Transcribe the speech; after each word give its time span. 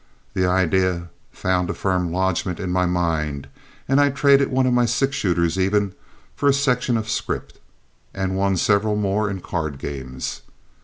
The 0.33 0.47
idea 0.47 1.09
found 1.31 1.69
a 1.69 1.75
firm 1.75 2.11
lodgment 2.11 2.59
in 2.59 2.71
my 2.71 2.87
mind, 2.87 3.47
and 3.87 4.01
I 4.01 4.09
traded 4.09 4.47
one 4.49 4.65
of 4.65 4.73
my 4.73 4.87
six 4.87 5.15
shooters 5.15 5.59
even 5.59 5.93
for 6.35 6.49
a 6.49 6.53
section 6.53 6.97
of 6.97 7.07
scrip, 7.07 7.51
and 8.11 8.35
won 8.35 8.57
several 8.57 8.95
more 8.95 9.29
in 9.29 9.41
card 9.41 9.77
games. 9.77 10.41